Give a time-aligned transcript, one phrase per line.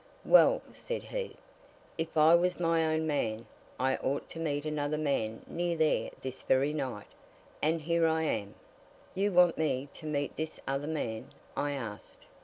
[0.25, 1.35] "Well," said he,
[1.95, 3.45] "if I was my own man,
[3.79, 7.05] I ought to meet another man near there this very night.
[7.61, 8.55] And here I am!"
[9.13, 12.25] "You want me to meet this other man?" I asked.